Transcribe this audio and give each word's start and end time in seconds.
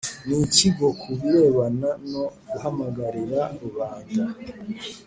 N 0.25 0.27
ikigo 0.45 0.87
ku 1.01 1.09
birebana 1.19 1.89
no 2.11 2.23
guhamagarira 2.49 3.39
rubanda 3.61 4.23